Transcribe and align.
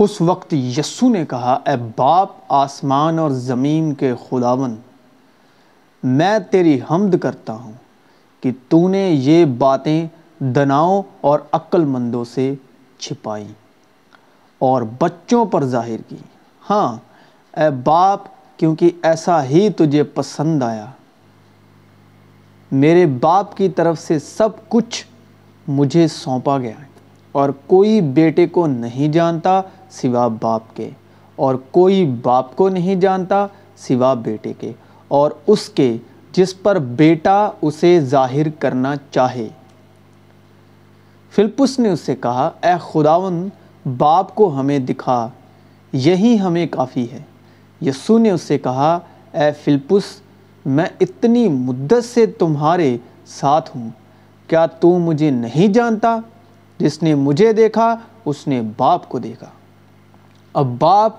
اس 0.00 0.20
وقت 0.20 0.52
یسو 0.52 1.08
نے 1.08 1.24
کہا، 1.26 1.52
اے 1.66 1.76
باپ، 1.96 2.28
آسمان 2.48 3.18
اور 3.18 3.30
زمین 3.30 3.92
کے 3.94 4.12
خداون، 4.28 4.74
میں 6.02 6.38
تیری 6.50 6.80
حمد 6.90 7.14
کرتا 7.22 7.52
ہوں 7.52 7.72
کہ 8.40 8.50
تو 8.68 8.88
نے 8.88 9.10
یہ 9.10 9.44
باتیں 9.44 10.06
دناؤں 10.38 11.02
اور 11.20 11.40
عقل 11.52 11.84
مندوں 11.84 12.24
سے 12.24 12.54
چھپائی 12.98 13.46
اور 14.58 14.82
بچوں 14.98 15.44
پر 15.44 15.64
ظاہر 15.64 16.02
کی۔ 16.08 16.16
ہاں 16.70 16.96
اے 17.56 17.70
باپ، 17.84 18.20
کیونکہ 18.56 18.90
ایسا 19.02 19.44
ہی 19.44 19.68
تجھے 19.70 20.02
پسند 20.02 20.62
آیا۔ 20.62 20.86
میرے 22.72 23.06
باپ 23.06 23.56
کی 23.56 23.68
طرف 23.68 23.98
سے 23.98 24.18
سب 24.18 24.48
کچھ 24.68 25.04
مجھے 25.68 26.08
سونپا 26.08 26.58
گیا 26.58 26.78
ہے 26.78 26.88
اور 27.32 27.50
کوئی 27.66 28.00
بیٹے 28.00 28.46
کو 28.46 28.66
نہیں 28.66 29.08
جانتا 29.08 29.60
سوا 29.90 30.26
باپ 30.42 30.74
کے، 30.76 30.88
اور 31.38 31.54
کوئی 31.70 32.04
باپ 32.22 32.54
کو 32.56 32.68
نہیں 32.68 32.94
جانتا 32.96 33.46
سوا 33.78 34.12
بیٹے 34.14 34.52
کے، 34.58 34.72
اور 35.10 35.30
اس 35.46 35.68
کے 35.68 35.96
جس 36.32 36.60
پر 36.62 36.78
بیٹا 36.96 37.38
اسے 37.62 37.98
ظاہر 38.00 38.48
کرنا 38.58 38.94
چاہے۔ 39.10 39.48
فلپس 41.32 41.78
نے 41.78 41.88
اس 41.88 42.00
سے 42.00 42.16
کہا، 42.16 42.50
اے 42.62 42.72
خداون 42.82 43.48
باپ 43.98 44.34
کو 44.34 44.48
ہمیں 44.60 44.78
دکھا، 44.78 45.28
یہی 45.92 46.38
ہمیں 46.40 46.66
کافی 46.70 47.06
ہے۔ 47.12 47.22
یسو 47.80 48.18
نے 48.18 48.30
اس 48.30 48.42
سے 48.42 48.58
کہا، 48.58 48.98
اے 49.32 49.50
فلپس، 49.64 50.04
میں 50.64 50.86
اتنی 51.00 51.48
مدت 51.48 52.04
سے 52.04 52.26
تمہارے 52.38 52.96
ساتھ 53.26 53.70
ہوں، 53.76 53.88
کیا 54.48 54.66
تو 54.80 54.98
مجھے 54.98 55.30
نہیں 55.30 55.72
جانتا؟ 55.72 56.16
جس 56.80 57.02
نے 57.02 57.14
مجھے 57.14 57.52
دیکھا، 57.52 57.94
اس 58.24 58.46
نے 58.48 58.60
باپ 58.76 59.08
کو 59.08 59.18
دیکھا۔ 59.18 59.46
اب 60.54 60.66
باپ 60.78 61.12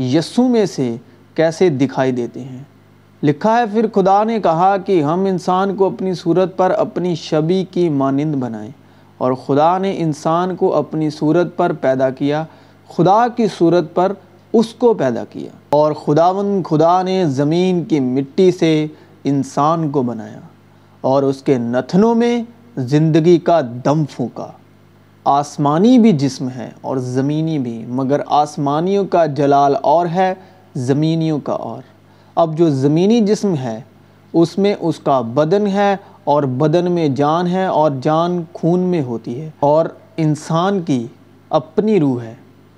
یسو 0.00 0.48
میں 0.48 0.66
سے 0.66 0.96
کیسے 1.34 1.68
دکھائی 1.68 2.12
دیتے 2.12 2.40
ہیں؟ 2.40 2.62
لکھا 3.22 3.58
ہے، 3.58 3.64
پھر 3.72 3.86
خدا 3.94 4.24
نے 4.24 4.40
کہا 4.40 4.76
کہ 4.76 5.02
ہم 5.02 5.24
انسان 5.24 5.76
کو 5.76 5.86
اپنی 5.86 6.14
صورت 6.14 6.56
پر 6.56 6.70
اپنی 6.70 7.14
شبی 7.14 7.64
کی 7.70 7.88
مانند 7.88 8.34
بنائیں۔ 8.34 8.70
اور 9.18 9.32
خدا 9.32 9.78
نے 9.78 9.94
انسان 9.98 10.56
کو 10.56 10.74
اپنی 10.74 11.10
صورت 11.10 11.56
پر 11.56 11.72
پیدا 11.72 12.10
کیا، 12.10 12.44
خدا 12.88 13.28
کی 13.28 13.46
صورت 13.58 13.94
پر 13.94 14.12
اس 14.52 14.74
کو 14.74 14.94
پیدا 14.94 15.24
کیا۔ 15.24 15.50
اور 15.70 15.92
خداون 15.92 16.62
خدا 16.62 17.02
نے 17.02 17.24
زمین 17.26 17.84
کی 17.84 18.00
مٹی 18.00 18.50
سے 18.50 18.86
انسان 19.24 19.90
کو 19.90 20.02
بنایا، 20.02 20.40
اور 21.00 21.22
اس 21.22 21.42
کے 21.42 21.58
نتھنوں 21.58 22.14
میں 22.14 22.42
زندگی 22.76 23.38
کا 23.38 23.60
دم 23.84 24.04
پھونکا۔ 24.04 24.46
آسمانی 25.24 25.98
بھی 25.98 26.12
جسم 26.12 26.48
ہے 26.48 26.70
اور 26.80 26.96
زمینی 26.96 27.58
بھی، 27.58 27.84
مگر 27.88 28.20
آسمانیوں 28.26 29.04
کا 29.04 29.26
جلال 29.26 29.74
اور 29.82 30.06
ہے، 30.06 30.34
زمینیوں 30.74 31.38
کا 31.38 31.52
اور۔ 31.52 31.82
اب 32.34 32.58
جو 32.58 32.70
زمینی 32.70 33.20
جسم 33.20 33.54
ہے، 33.54 33.80
اس 34.32 34.58
میں 34.58 34.74
اس 34.80 34.98
کا 34.98 35.20
بدن 35.20 35.66
ہے 35.66 35.96
اور 36.24 36.42
بدن 36.42 36.92
میں 36.92 37.08
جان 37.08 37.46
ہے 37.46 37.66
اور 37.66 37.90
جان 38.02 38.42
خون 38.52 38.80
میں 38.80 39.02
ہوتی 39.02 39.40
ہے۔ 39.40 39.50
اور 39.60 39.86
انسان 40.16 40.82
کی 40.82 41.06
اپنی 41.48 42.00
روح 42.00 42.22
ہے، 42.22 42.34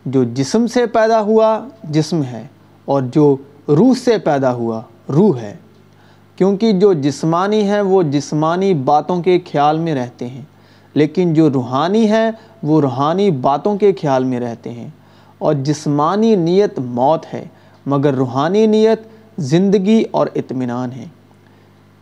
جو 0.06 0.24
جسم 0.24 0.66
سے 0.66 0.86
پیدا 0.86 1.20
ہوا 1.20 1.68
جسم 1.84 2.22
ہے 2.22 2.46
اور 2.84 3.02
جو 3.02 3.36
روح 3.68 3.94
سے 4.04 4.18
پیدا 4.18 4.52
ہوا 4.52 4.80
روح 5.08 5.38
ہے۔ 5.38 5.56
کیونکہ 6.36 6.72
جو 6.72 6.92
جسمانی 6.92 7.68
ہے 7.68 7.80
وہ 7.80 8.02
جسمانی 8.02 8.74
باتوں 8.74 9.22
کے 9.22 9.38
خیال 9.52 9.78
میں 9.78 9.94
رہتے 9.94 10.26
ہیں۔ 10.26 10.42
لیکن 10.94 11.34
جو 11.34 11.50
روحانی 11.50 12.10
ہے 12.10 12.30
وہ 12.62 12.80
روحانی 12.80 13.30
باتوں 13.30 13.76
کے 13.76 13.92
خیال 14.00 14.24
میں 14.24 14.40
رہتے 14.40 14.72
ہیں۔ 14.72 14.88
اور 15.38 15.54
جسمانی 15.54 16.36
نیت 16.36 16.78
موت 16.78 17.34
ہے، 17.34 17.44
مگر 17.86 18.14
روحانی 18.14 18.66
نیت 18.66 19.00
زندگی 19.38 20.04
اور 20.10 20.26
اطمینان 20.34 20.92
ہے۔ 20.92 21.04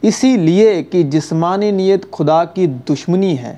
اسی 0.03 0.37
لیے 0.37 0.83
کہ 0.83 1.03
جسمانی 1.03 1.71
نیت 1.71 2.13
خدا 2.13 2.45
کی 2.45 2.67
دشمنی 2.67 3.39
ہے۔ 3.39 3.57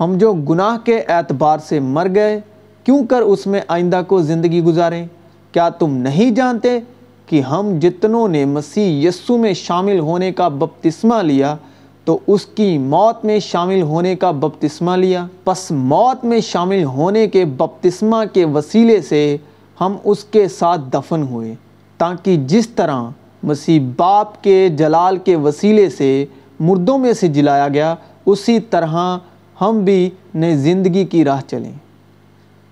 ہم 0.00 0.18
جو 0.18 0.32
گناہ 0.32 0.76
کے 0.86 1.00
اعتبار 1.00 1.58
سے 1.58 1.80
مر 1.80 2.06
گئے، 2.14 2.40
کیوں 2.84 3.06
کر 3.06 3.20
اس 3.20 3.46
میں 3.46 3.60
آئندہ 3.68 4.02
کو 4.06 4.22
زندگی 4.22 4.62
گزاریں؟ 4.62 5.06
کیا 5.52 5.68
تم 5.68 5.96
نہیں 5.96 6.30
جانتے 6.30 6.78
کہ 7.26 7.40
ہم 7.40 7.78
جتنوں 7.78 8.28
نے 8.28 8.44
مسیح 8.44 9.08
یسو 9.08 9.38
میں 9.38 9.54
شامل 9.54 9.98
ہونے 9.98 10.32
کا 10.32 10.48
بپتسمہ 10.48 11.22
لیا 11.22 11.56
تو 12.04 12.18
اس 12.26 12.46
کی 12.46 12.78
موت 12.78 13.24
میں 13.24 13.38
شامل 13.38 13.82
ہونے 13.82 14.16
کا 14.16 14.30
بپتسمہ 14.30 14.96
لیا۔ 14.96 15.26
پس 15.44 15.70
موت 15.70 16.24
میں 16.24 16.40
شامل 16.40 16.84
ہونے 16.84 17.26
کے 17.26 17.44
بپتسمہ 17.44 18.16
کے 18.32 18.44
وسیلے 18.44 19.02
سے 19.02 19.36
ہم 19.80 19.96
اس 20.04 20.24
کے 20.24 20.48
ساتھ 20.48 20.80
دفن 20.92 21.22
ہوئے، 21.22 21.54
تاکہ 21.98 22.36
جس 22.36 22.68
طرح 22.68 23.02
مسیح 23.42 23.80
باپ 23.96 24.42
کے 24.42 24.68
جلال 24.68 25.16
کے 25.16 25.36
وسیلے 25.36 25.90
سے 25.90 26.26
مردوں 26.60 26.98
میں 26.98 27.12
سے 27.12 27.28
جلایا 27.28 27.68
گیا، 27.68 27.94
اسی 28.26 28.60
طرح 28.60 29.18
ہم 29.60 29.84
بھی 29.84 30.10
نئے 30.34 30.56
زندگی 30.56 31.04
کی 31.04 31.24
راہ 31.24 31.40
چلیں۔ 31.46 31.72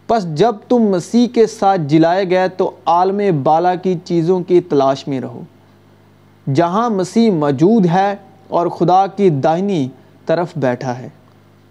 پس 0.07 0.35
جب 0.35 0.55
تم 0.69 0.79
مسیح 0.79 1.27
کے 1.29 1.47
ساتھ 1.47 1.81
جلائے 1.81 2.31
گئے 2.31 2.49
تو 2.49 2.71
عالم 2.87 3.21
بالا 3.43 3.75
کی 3.75 3.95
چیزوں 4.05 4.41
کی 4.41 4.61
تلاش 4.61 5.09
میں 5.09 5.21
رہو۔ 5.21 5.41
جہاں 6.55 6.91
مسیح 6.91 7.31
موجود 7.31 7.87
ہے 7.87 8.15
اور 8.53 8.67
خدا 8.67 9.07
کی 9.07 9.31
دائنی 9.31 9.89
طرف 10.27 10.53
بیٹھا 10.57 10.99
ہے۔ 10.99 11.09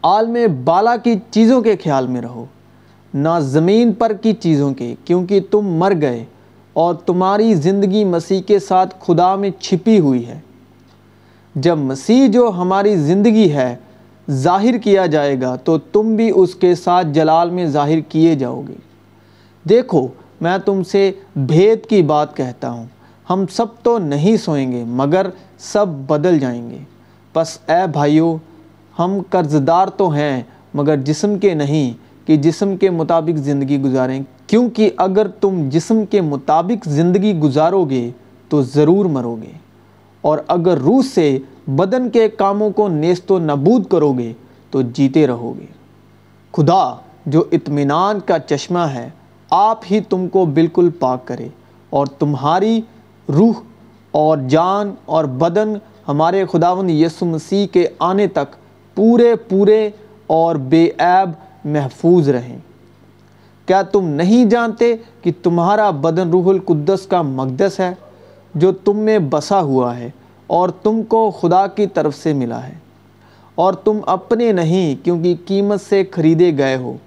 عالم 0.03 0.38
بالا 0.64 0.97
کی 0.97 1.16
چیزوں 1.31 1.62
کے 1.62 1.75
خیال 1.84 2.08
میں 2.08 2.22
رہو۔ 2.22 2.46
نہ 3.14 3.30
زمین 3.42 3.94
پر 3.94 4.14
کی 4.14 4.34
چیزوں 4.34 4.74
کے، 4.74 4.96
کیونکہ 5.06 5.40
تم 5.52 5.62
مر 5.62 5.94
گئے 6.02 6.25
اور 6.74 6.96
تمہاری 6.96 7.53
زندگی 7.53 8.03
مسیح 8.03 8.42
کے 8.42 8.59
ساتھ 8.59 8.96
خدا 9.00 9.36
میں 9.36 9.50
چھپی 9.59 10.00
ہوئی 10.00 10.28
ہے۔ 10.28 10.40
جب 11.56 11.78
مسیح 11.78 12.28
جو 12.28 12.52
ہماری 12.58 12.96
زندگی 12.96 13.52
ہے 13.52 13.75
ظاہر 14.31 14.78
کیا 14.78 15.06
جائے 15.06 15.42
گا، 15.42 15.56
تو 15.56 15.78
تم 15.78 16.16
بھی 16.16 16.31
اس 16.36 16.56
کے 16.56 16.75
ساتھ 16.75 17.08
جلال 17.08 17.50
میں 17.50 17.66
ظاہر 17.66 18.00
کیے 18.00 18.36
جاؤ 18.36 18.62
گے۔ 18.68 18.75
دیکھو، 19.69 20.08
میں 20.42 20.58
تم 20.58 20.84
سے 20.84 21.12
بھید 21.36 21.86
کی 21.86 22.02
بات 22.02 22.38
کہتا 22.38 22.72
ہوں۔ 22.72 22.86
ہم 23.34 23.46
سب 23.52 23.66
تو 23.84 23.97
نہیں 23.97 24.38
سوئیں 24.38 24.72
گے، 24.72 24.84
مگر 24.88 25.25
سب 25.58 25.88
بدل 25.88 26.40
جائیں 26.40 26.69
گے۔ 26.69 26.78
پس 27.34 27.58
اے 27.68 27.88
بھائیو، 27.88 28.38
ہم 29.00 29.18
قرض 29.30 29.56
دار 29.68 29.88
تو 29.88 30.09
ہیں، 30.09 30.44
مگر 30.74 30.97
جسم 30.97 31.40
کے 31.40 31.53
نہیں 31.53 31.94
کہ 32.28 32.38
جسم 32.38 32.78
کے 32.78 32.90
مطابق 32.90 33.38
زندگی 33.38 33.81
گزاریں۔ 33.81 34.22
کیونکہ 34.47 34.90
اگر 34.97 35.28
تم 35.28 35.69
جسم 35.69 36.06
کے 36.06 36.22
مطابق 36.22 36.90
زندگی 36.90 37.40
گزارو 37.40 37.86
گے 37.86 38.12
تو 38.50 38.62
ضرور 38.62 39.06
مرو 39.06 39.36
گے۔ 39.42 39.52
اور 40.22 40.38
اگر 40.48 40.78
روح 40.78 41.02
سے 41.13 41.40
بدن 41.68 42.09
کے 42.09 42.30
کاموں 42.30 42.69
کو 42.69 42.88
نیست 42.88 43.31
و 43.31 43.40
نبود 43.40 43.86
کرو 43.86 44.13
گے 44.13 44.34
تو 44.72 44.81
جیتے 44.81 45.28
رہو 45.28 45.53
گے۔ 45.59 45.66
خدا، 46.52 46.96
جو 47.25 47.44
اطمینان 47.52 48.19
کا 48.25 48.40
چشمہ 48.40 48.80
ہے، 48.80 49.09
آپ 49.50 49.80
ہی 49.92 50.00
تم 50.00 50.28
کو 50.28 50.46
بالکل 50.46 50.90
پاک 51.00 51.28
کرے 51.28 51.48
اور 51.90 52.08
تمہاری 52.08 52.81
روح 53.30 53.54
اور 54.12 54.38
جان 54.38 54.94
اور 55.06 55.26
بدن 55.26 55.74
ہمارے 56.08 56.46
خداون 56.52 56.90
یسو 56.90 57.26
مسیح 57.26 57.68
کے 57.68 57.88
آنے 58.00 58.28
تک 58.28 58.56
پورے 58.96 59.36
پورے 59.36 59.90
اور 60.28 60.56
بے 60.56 60.90
عیب 61.00 61.30
محفوظ 61.66 62.30
رہیں۔ 62.30 62.58
کیا 63.66 63.81
تم 63.81 64.08
نہیں 64.08 64.46
جانتے 64.46 64.96
کہ 65.22 65.31
تمہارا 65.44 65.90
بدن 65.90 66.30
روح 66.30 66.50
القدس 66.50 67.08
کا 67.08 67.22
مقدس 67.22 67.80
ہے 67.80 67.94
جو 68.56 68.72
تم 68.72 68.98
میں 68.98 69.20
بسا 69.20 69.62
ہوا 69.62 69.98
ہے 69.98 70.10
اور 70.48 70.70
تم 70.70 71.04
کو 71.04 71.31
خدا 71.31 71.68
کی 71.68 71.88
طرف 71.88 72.16
سے 72.16 72.34
ملا 72.34 72.68
ہے؟ 72.68 72.74
اور 73.56 73.74
تم 73.74 74.00
اپنے 74.06 74.52
نہیں 74.52 75.06
کیونکہ 75.06 75.36
قیمت 75.46 75.81
سے 75.81 76.04
خریدے 76.12 76.57
گئے 76.57 76.75
ہو، 76.75 76.98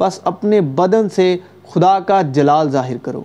بس 0.00 0.20
اپنے 0.24 0.60
بدن 0.60 1.08
سے 1.08 1.36
خدا 1.68 1.98
کا 2.00 2.22
جلال 2.22 2.70
ظاہر 2.70 2.96
کرو۔ 3.02 3.22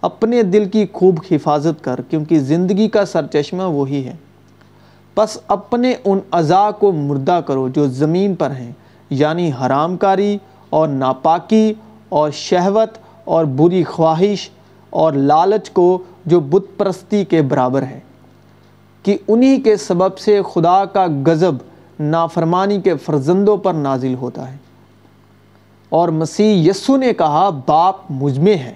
اپنے 0.00 0.42
دل 0.42 0.68
کی 0.68 0.86
خوب 0.92 1.18
حفاظت 1.30 1.84
کر، 1.84 2.00
کیونکہ 2.10 2.38
زندگی 2.38 2.88
کا 2.88 3.06
سرچشمہ 3.06 3.62
وہی 3.62 4.04
ہے۔ 4.06 4.16
پس 5.14 5.38
اپنے 5.48 5.94
ان 6.04 6.18
اعضاء 6.32 6.70
کو 6.70 6.92
مردہ 6.92 7.40
کرو 7.46 7.68
جو 7.68 7.86
زمین 7.86 8.34
پر 8.34 8.50
ہیں 8.50 8.72
یعنی 9.10 9.50
حرام 9.60 9.96
کاری 9.96 10.38
اور 10.70 10.88
ناپاکی 10.88 11.74
اور 12.08 12.30
شہوت 12.30 12.98
اور 13.24 13.44
بری 13.44 13.84
خواہش 13.84 14.50
اور 14.90 15.12
لالچ 15.12 15.70
کو 15.70 15.98
جو 16.26 16.40
بت 16.40 16.78
پرستی 16.78 17.24
کے 17.24 17.42
برابر 17.42 17.82
ہے۔ 17.82 18.00
کہ 19.02 19.18
انہی 19.28 19.60
کے 19.60 19.76
سبب 19.76 20.18
سے 20.18 20.40
خدا 20.54 20.84
کا 20.84 21.06
غضب 21.26 21.54
نافرمانی 22.00 22.80
کے 22.80 22.96
فرزندوں 22.96 23.56
پر 23.56 23.74
نازل 23.74 24.14
ہوتا 24.14 24.52
ہے۔ 24.52 24.56
اور 25.88 26.08
مسیح 26.08 26.70
یسو 26.70 26.96
نے 26.96 27.12
کہا، 27.12 27.50
باپ 27.66 27.96
مجمع 28.10 28.50
ہے۔ 28.50 28.74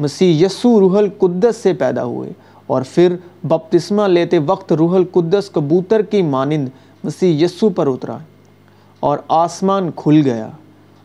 مسیح 0.00 0.46
یسو 0.46 0.80
روح 0.80 0.98
القدس 0.98 1.56
سے 1.56 1.72
پیدا 1.72 2.04
ہوئے 2.04 2.30
اور 2.66 2.82
پھر 2.94 3.16
بپتسمہ 3.44 4.02
لیتے 4.02 4.38
وقت 4.38 4.72
روح 4.72 4.96
القدس 4.96 5.50
کبوتر 5.50 6.02
کی 6.02 6.22
مانند 6.22 6.68
مسیح 7.04 7.44
یسو 7.44 7.70
پر 7.70 7.86
اترا 7.86 8.16
اور 9.00 9.18
آسمان 9.28 9.90
کھل 9.96 10.22
گیا 10.24 10.48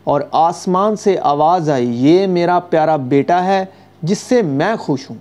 اور 0.04 0.20
آسمان 0.32 0.96
سے 0.96 1.16
آواز 1.22 1.70
آئی، 1.70 2.06
یہ 2.06 2.26
میرا 2.26 2.58
پیارا 2.58 2.96
بیٹا 2.96 3.44
ہے 3.44 3.64
جس 4.02 4.18
سے 4.18 4.42
میں 4.42 4.76
خوش 4.76 5.10
ہوں۔ 5.10 5.16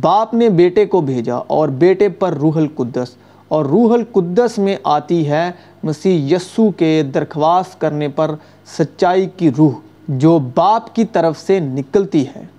باپ 0.00 0.34
نے 0.34 0.48
بیٹے 0.48 0.86
کو 0.86 1.00
بھیجا 1.00 1.36
اور 1.36 1.68
بیٹے 1.68 2.08
پر 2.08 2.32
روح 2.32 2.56
القدس 2.56 3.08
اور 3.48 3.64
روح 3.64 3.92
القدس 3.94 4.58
میں 4.58 4.76
آتی 4.84 5.28
ہے 5.28 5.50
مسیح 5.82 6.36
یسو 6.36 6.70
کے 6.70 7.02
درخواست 7.14 7.80
کرنے 7.80 8.08
پر 8.08 8.34
سچائی 8.78 9.28
کی 9.36 9.50
روح 9.58 9.72
جو 10.08 10.38
باپ 10.54 10.94
کی 10.94 11.04
طرف 11.04 11.38
سے 11.38 11.60
نکلتی 11.60 12.24
ہے۔ 12.36 12.57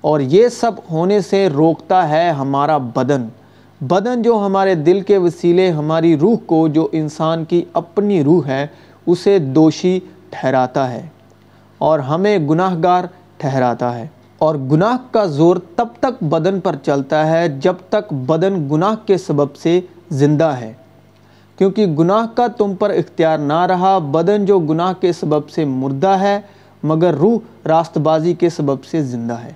اور 0.00 0.20
یہ 0.20 0.48
سب 0.48 0.72
ہونے 0.90 1.20
سے 1.20 1.48
روکتا 1.48 2.08
ہے 2.08 2.30
ہمارا 2.30 2.78
بدن۔ 2.78 3.26
بدن 3.80 4.22
جو 4.22 4.42
ہمارے 4.46 4.74
دل 4.74 5.00
کے 5.00 5.18
وسیلے، 5.18 5.70
ہماری 5.70 6.18
روح 6.18 6.36
کو، 6.46 6.68
جو 6.68 6.88
انسان 6.92 7.44
کی 7.44 7.64
اپنی 7.72 8.24
روح 8.24 8.46
ہے، 8.46 8.66
اسے 9.06 9.38
دوشی 9.38 10.00
ٹھہراتا 10.30 10.92
ہے 10.92 11.06
اور 11.78 11.98
ہمیں 11.98 12.38
گناہ 12.38 12.74
گار 12.82 13.04
ٹھہراتا 13.36 13.98
ہے۔ 13.98 14.06
اور 14.38 14.54
گناہ 14.54 14.96
کا 15.10 15.24
زور 15.24 15.56
تب 15.76 15.88
تک 16.00 16.22
بدن 16.22 16.60
پر 16.60 16.76
چلتا 16.76 17.26
ہے 17.26 17.48
جب 17.48 17.74
تک 17.88 18.12
بدن 18.12 18.68
گناہ 18.72 18.94
کے 19.06 19.16
سبب 19.16 19.56
سے 19.56 19.80
زندہ 20.10 20.52
ہے۔ 20.60 20.72
کیونکہ 21.58 21.86
گناہ 21.86 22.26
کا 22.36 22.46
تم 22.46 22.74
پر 22.74 22.90
اختیار 22.90 23.38
نہ 23.38 23.66
رہا، 23.66 23.98
بدن 23.98 24.44
جو 24.44 24.58
گناہ 24.58 24.92
کے 25.00 25.12
سبب 25.12 25.48
سے 25.48 25.64
مردہ 25.64 26.16
ہے، 26.20 26.40
مگر 26.82 27.14
روح 27.14 27.38
راست 27.66 27.98
بازی 27.98 28.34
کے 28.34 28.50
سبب 28.50 28.84
سے 28.84 29.02
زندہ 29.02 29.34
ہے۔ 29.34 29.52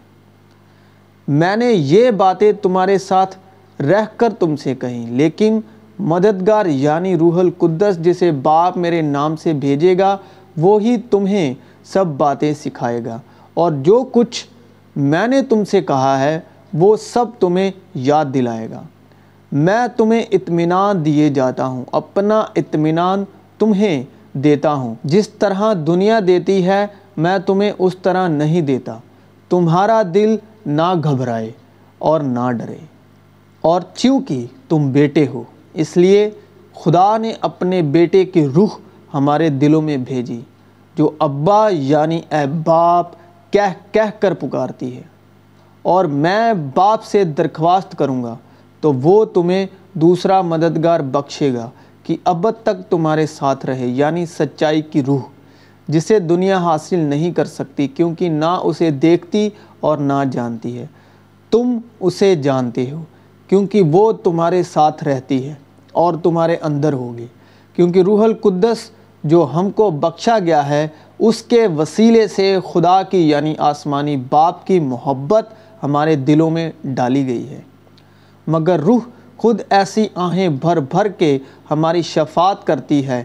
میں 1.28 1.56
نے 1.56 1.72
یہ 1.72 2.10
باتیں 2.10 2.52
تمہارے 2.52 2.98
ساتھ 2.98 3.36
رہ 3.82 4.04
کر 4.16 4.32
تم 4.38 4.56
سے 4.56 4.74
کہیں، 4.74 5.10
لیکن 5.10 5.60
مددگار 5.98 6.66
یعنی 6.66 7.16
روح 7.16 7.40
القدس 7.40 7.98
جسے 7.98 8.30
باپ 8.30 8.76
میرے 8.76 9.02
نام 9.02 9.36
سے 9.36 9.52
بھیجے 9.52 9.98
گا، 9.98 10.16
وہی 10.56 10.96
تمہیں 11.10 11.54
سب 11.84 12.06
باتیں 12.06 12.54
سکھائے 12.54 13.04
گا۔ 13.04 13.20
اور 13.54 13.72
جو 13.72 14.04
کچھ 14.12 14.46
میں 14.96 15.26
نے 15.26 15.42
تم 15.42 15.64
سے 15.64 15.82
کہا 15.82 16.20
ہے، 16.20 16.40
وہ 16.74 16.96
سب 16.96 17.24
تمہیں 17.38 17.70
یاد 17.94 18.24
دلائے 18.34 18.70
گا۔ 18.70 18.82
میں 19.52 19.86
تمہیں 19.96 20.22
اطمینان 20.32 21.04
دیے 21.04 21.28
جاتا 21.28 21.66
ہوں، 21.66 21.84
اپنا 21.92 22.44
اطمینان 22.56 23.24
تمہیں 23.58 24.04
دیتا 24.32 24.74
ہوں۔ 24.74 24.94
جس 25.04 25.28
طرح 25.28 25.72
دنیا 25.86 26.20
دیتی 26.26 26.66
ہے، 26.66 26.86
میں 27.16 27.38
تمہیں 27.38 27.72
اس 27.78 27.96
طرح 28.02 28.28
نہیں 28.28 28.60
دیتا۔ 28.60 28.98
تمہارا 29.48 30.02
دل 30.14 30.36
نہ 30.66 30.94
گھبرائے 31.04 31.52
اور 31.98 32.20
نہ 32.20 32.52
ڈرے۔ 32.52 32.78
اور 33.60 33.80
چونکہ 33.94 34.46
تم 34.68 34.92
بیٹے 34.92 35.26
ہو، 35.26 35.42
اس 35.74 35.96
لیے 35.96 36.30
خدا 36.74 37.16
نے 37.16 37.32
اپنے 37.40 37.82
بیٹے 37.82 38.24
کی 38.24 38.46
روح 38.46 38.68
ہمارے 39.14 39.48
دلوں 39.48 39.82
میں 39.82 39.96
بھیجی، 39.96 40.40
جو 40.96 41.10
ابا 41.18 41.68
یعنی 41.68 42.20
اے 42.30 42.46
باپ 42.64 43.06
کہہ 43.50 43.94
کہہ 43.94 44.20
کر 44.20 44.34
پکارتی 44.34 44.96
ہے۔ 44.96 45.02
اور 45.82 46.04
میں 46.04 46.52
باپ 46.74 47.04
سے 47.04 47.24
درخواست 47.24 47.98
کروں 47.98 48.22
گا 48.22 48.36
تو 48.80 48.92
وہ 48.92 49.24
تمہیں 49.24 49.66
دوسرا 49.92 50.40
مددگار 50.42 51.00
بخشے 51.00 51.54
گا 51.54 51.70
کہ 52.02 52.16
ابد 52.24 52.62
تک 52.62 52.90
تمہارے 52.90 53.26
ساتھ 53.26 53.66
رہے 53.66 53.86
یعنی 53.86 54.26
سچائی 54.26 54.82
کی 54.82 55.02
روح۔ 55.02 55.20
جسے 55.92 56.18
دنیا 56.18 56.58
حاصل 56.58 56.98
نہیں 56.98 57.32
کر 57.32 57.44
سکتی 57.44 57.86
کیونکہ 57.88 58.28
نہ 58.28 58.58
اسے 58.62 58.90
دیکھتی 58.90 59.48
اور 59.80 59.98
نہ 59.98 60.22
جانتی 60.32 60.78
ہے۔ 60.78 60.86
تم 61.50 61.78
اسے 62.00 62.34
جانتے 62.34 62.90
ہو 62.90 63.02
کیونکہ 63.48 63.82
وہ 63.82 64.12
تمہارے 64.12 64.62
ساتھ 64.62 65.04
رہتی 65.04 65.48
ہے 65.48 65.54
اور 65.92 66.14
تمہارے 66.22 66.56
اندر 66.62 66.92
ہوگی۔ 66.92 67.26
کیونکہ 67.76 68.02
روح 68.02 68.24
القدس 68.24 68.78
جو 69.24 69.46
ہم 69.54 69.70
کو 69.70 69.90
بخشا 69.90 70.38
گیا 70.38 70.68
ہے، 70.68 70.88
اس 71.18 71.42
کے 71.42 71.66
وسیلے 71.66 72.26
سے 72.26 72.58
خدا 72.72 73.02
کی 73.02 73.28
یعنی 73.30 73.54
آسمانی 73.58 74.16
باپ 74.30 74.66
کی 74.66 74.80
محبت 74.80 75.48
ہمارے 75.82 76.16
دلوں 76.16 76.50
میں 76.50 76.70
ڈالی 76.84 77.26
گئی 77.26 77.48
ہے۔ 77.48 77.60
مگر 78.46 78.80
روح 78.80 79.00
خود 79.36 79.60
ایسی 79.70 80.06
آہیں 80.14 80.48
بھر 80.48 80.80
بھر 80.80 81.08
کے 81.08 81.38
ہماری 81.70 82.02
شفاعت 82.02 82.66
کرتی 82.66 83.06
ہے 83.06 83.24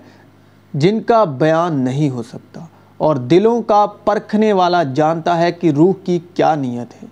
جن 0.79 1.01
کا 1.01 1.23
بیان 1.23 1.75
نہیں 1.75 2.09
ہو 2.09 2.23
سکتا 2.23 2.59
اور 2.97 3.15
دلوں 3.15 3.61
کا 3.61 3.85
پرکھنے 4.05 4.53
والا 4.53 4.83
جانتا 4.83 5.37
ہے 5.37 5.51
کہ 5.51 5.71
روح 5.71 5.93
کی 6.03 6.19
کیا 6.33 6.55
نیت 6.55 7.03
ہے۔ 7.03 7.07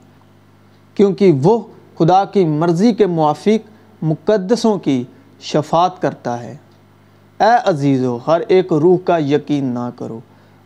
کیونکہ 0.94 1.32
وہ 1.44 1.60
خدا 1.98 2.26
کی 2.26 2.46
مرضی 2.46 2.94
کے 2.94 3.06
موافق 3.06 3.70
مقدسوں 4.02 4.78
کی 4.78 5.04
شفاعت 5.42 6.02
کرتا 6.02 6.44
ہے۔ 6.44 6.56
اے 7.40 7.70
عزیزو، 7.70 8.18
ہر 8.28 8.42
ایک 8.48 8.74
روح 8.74 8.98
کا 9.06 9.18
یقین 9.18 9.66
نہ 9.66 9.90
کرو، 9.98 10.20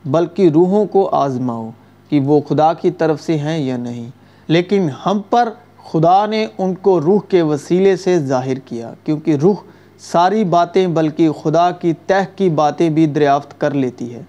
بلکہ 0.06 0.50
روحوں 0.50 0.86
کو 0.86 1.10
آزماؤ 1.10 1.70
کہ 2.10 2.20
وہ 2.20 2.40
خدا 2.50 2.74
کی 2.74 2.92
طرف 2.92 3.22
سے 3.22 3.38
ہیں 3.38 3.60
یا 3.60 3.78
نہیں۔ 3.78 4.10
لیکن 4.48 4.90
ہم 5.06 5.22
پر 5.30 5.50
خدا 5.92 6.26
نے 6.26 6.48
ان 6.58 6.76
کو 6.76 7.02
روح 7.02 7.20
کے 7.30 7.42
وسیلے 7.42 7.96
سے 7.96 8.20
ظاہر 8.20 8.60
کیا، 8.60 8.94
کیونکہ 9.04 9.36
روح 9.36 9.56
ساری 10.00 10.44
باتیں 10.44 10.88
بلکہ 10.88 11.32
خدا 11.32 11.72
کی 11.72 11.94
تہ 12.08 12.24
کی 12.36 12.50
باتیں 12.50 12.90
بھی 12.90 13.06
دریافت 13.06 13.62
کر 13.62 13.72
لیتی 13.72 14.16
ہے۔ 14.16 14.22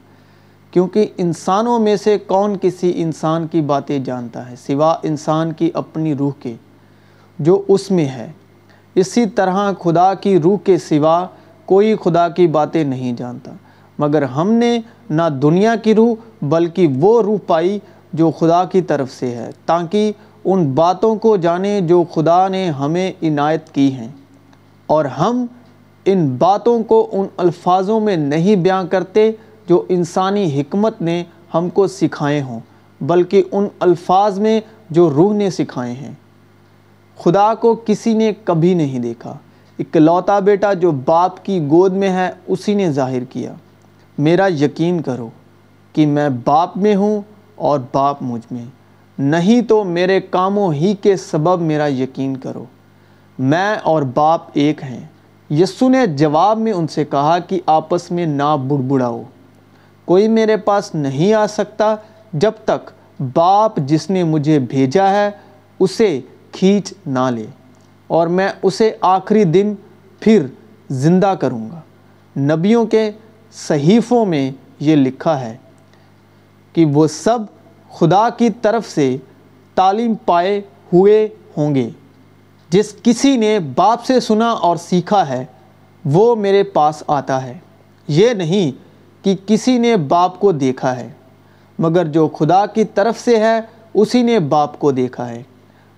کیونکہ 0.70 1.06
انسانوں 1.16 1.78
میں 1.78 1.96
سے 1.96 2.18
کون 2.18 2.56
کسی 2.62 2.92
انسان 2.96 3.46
کی 3.46 3.60
باتیں 3.60 3.98
جانتا 3.98 4.50
ہے 4.50 4.56
سوا 4.56 4.96
انسان 5.02 5.52
کی 5.52 5.70
اپنی 5.74 6.14
روح 6.14 6.30
کے 6.40 6.54
جو 7.38 7.62
اس 7.68 7.90
میں 7.90 8.04
ہے۔ 8.04 8.32
اسی 8.94 9.26
طرح 9.26 9.72
خدا 9.82 10.14
کی 10.14 10.38
روح 10.38 10.58
کے 10.64 10.78
سوا 10.78 11.26
کوئی 11.64 11.94
خدا 12.04 12.28
کی 12.28 12.46
باتیں 12.46 12.84
نہیں 12.84 13.12
جانتا۔ 13.12 13.52
مگر 13.98 14.22
ہم 14.22 14.52
نے 14.52 14.78
نہ 15.10 15.22
دنیا 15.42 15.76
کی 15.76 15.94
روح 15.94 16.14
بلکہ 16.42 16.88
وہ 17.00 17.22
روح 17.22 17.38
پائی 17.46 17.78
جو 18.12 18.30
خدا 18.30 18.64
کی 18.64 18.82
طرف 18.82 19.10
سے 19.10 19.34
ہے، 19.34 19.50
تاکہ 19.66 20.12
ان 20.44 20.72
باتوں 20.72 21.16
کو 21.16 21.36
جانیں 21.36 21.80
جو 21.80 22.04
خدا 22.14 22.48
نے 22.48 22.70
ہمیں 22.70 23.12
عنایت 23.22 23.68
کی 23.68 23.92
ہیں۔ 23.92 24.08
اور 24.86 25.04
ہم 25.04 25.46
ان 26.12 26.36
باتوں 26.38 26.82
کو 26.82 27.08
ان 27.12 27.26
الفاظوں 27.36 28.00
میں 28.00 28.16
نہیں 28.16 28.56
بیان 28.56 28.86
کرتے 28.86 29.32
جو 29.68 29.84
انسانی 29.88 30.60
حکمت 30.60 31.02
نے 31.02 31.24
ہم 31.54 31.68
کو 31.68 31.86
سکھائے 31.86 32.42
ہوں، 32.42 32.60
بلکہ 33.00 33.42
ان 33.52 33.68
الفاظ 33.80 34.38
میں 34.38 34.60
جو 34.90 35.10
روح 35.10 35.34
نے 35.34 35.50
سکھائے 35.50 35.92
ہیں۔ 35.92 36.12
خدا 37.18 37.54
کو 37.54 37.74
کسی 37.86 38.14
نے 38.14 38.32
کبھی 38.44 38.74
نہیں 38.74 38.98
دیکھا۔ 38.98 39.36
اکلوتا 39.78 40.38
بیٹا 40.38 40.72
جو 40.72 40.90
باپ 40.90 41.44
کی 41.44 41.60
گود 41.60 41.92
میں 41.92 42.08
ہے، 42.08 42.30
اسی 42.46 42.74
نے 42.74 42.92
ظاہر 42.92 43.24
کیا۔ 43.24 43.52
میرا 44.18 44.46
یقین 44.46 45.00
کرو 45.00 45.28
کہ 45.92 46.06
میں 46.06 46.28
باپ 46.44 46.76
میں 46.76 46.96
ہوں 46.96 47.20
اور 47.54 47.80
باپ 47.92 48.16
مجھ 48.20 48.52
میں۔ 48.52 48.64
نہیں 49.18 49.62
تو 49.62 49.84
میرے 49.84 50.20
کاموں 50.20 50.74
ہی 50.74 50.94
کے 51.02 51.16
سبب 51.16 51.60
میرا 51.60 51.86
یقین 51.86 52.36
کرو۔ 52.36 52.64
میں 53.38 53.76
اور 53.82 54.02
باپ 54.02 54.40
ایک 54.52 54.82
ہیں۔ 54.82 55.06
یسو 55.50 55.88
نے 55.88 56.06
جواب 56.06 56.58
میں 56.58 56.72
ان 56.72 56.86
سے 56.88 57.04
کہا 57.04 57.38
کہ 57.38 57.60
آپس 57.66 58.10
میں 58.10 58.26
نہ 58.26 58.56
بڑبڑاؤ۔ 58.68 59.22
کوئی 60.04 60.28
میرے 60.28 60.56
پاس 60.56 60.94
نہیں 60.94 61.32
آ 61.34 61.46
سکتا 61.46 61.94
جب 62.32 62.52
تک 62.64 62.90
باپ 63.34 63.76
جس 63.86 64.08
نے 64.10 64.22
مجھے 64.24 64.58
بھیجا 64.58 65.10
ہے 65.10 65.30
اسے 65.80 66.20
کھینچ 66.52 66.92
نہ 67.06 67.28
لے، 67.30 67.46
اور 68.10 68.26
میں 68.26 68.48
اسے 68.62 68.92
آخری 69.00 69.44
دن 69.44 69.74
پھر 70.20 70.46
زندہ 70.90 71.34
کروں 71.40 71.68
گا۔ 71.70 71.80
نبیوں 72.36 72.84
کے 72.86 73.10
صحیفوں 73.52 74.24
میں 74.26 74.50
یہ 74.80 74.96
لکھا 74.96 75.40
ہے 75.40 75.56
کہ 76.74 76.84
وہ 76.84 77.06
سب 77.06 77.38
خدا 77.92 78.28
کی 78.28 78.50
طرف 78.62 78.88
سے 78.88 79.16
تعلیم 79.76 80.14
پائے 80.24 80.60
ہوئے 80.92 81.28
ہوں 81.56 81.74
گے۔ 81.74 81.88
جس 82.70 82.94
کسی 83.02 83.36
نے 83.36 83.58
باپ 83.58 84.04
سے 84.04 84.20
سنا 84.20 84.50
اور 84.50 84.76
سیکھا 84.76 85.28
ہے، 85.28 85.44
وہ 86.04 86.36
میرے 86.36 86.62
پاس 86.62 87.02
آتا 87.06 87.44
ہے۔ 87.44 87.58
یہ 88.08 88.30
نہیں 88.30 88.70
کہ 89.24 89.36
کسی 89.46 89.78
نے 89.78 89.96
باپ 89.96 90.40
کو 90.40 90.52
دیکھا 90.52 90.96
ہے، 90.96 91.10
مگر 91.78 92.04
جو 92.04 92.28
خدا 92.28 92.66
کی 92.66 92.84
طرف 92.84 93.20
سے 93.20 93.36
ہے، 93.36 93.60
اسی 93.94 94.22
نے 94.22 94.38
باپ 94.38 94.78
کو 94.78 94.92
دیکھا 94.92 95.28
ہے۔ 95.28 95.42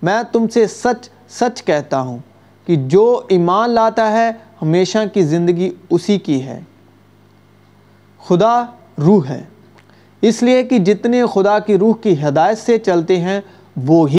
میں 0.01 0.23
تم 0.31 0.47
سے 0.47 0.67
سچ 0.67 1.09
سچ 1.29 1.63
کہتا 1.63 2.01
ہوں 2.01 2.17
کہ 2.65 2.75
جو 2.75 3.21
ایمان 3.29 3.69
لاتا 3.69 4.11
ہے، 4.11 4.31
ہمیشہ 4.61 4.97
کی 5.13 5.21
زندگی 5.21 5.73
اسی 5.89 6.19
کی 6.19 6.43
ہے۔ 6.43 6.61
خدا 8.27 8.63
روح 8.97 9.27
ہے، 9.29 9.43
اس 10.21 10.43
لیے 10.43 10.63
کہ 10.63 10.79
جتنے 10.79 11.23
خدا 11.33 11.59
کی 11.59 11.77
روح 11.77 11.93
کی 12.01 12.27
ہدایت 12.27 12.57
سے 12.57 12.77
چلتے 12.77 13.19
ہیں، 13.19 13.41
وہ 13.85 14.09
ہی 14.09 14.11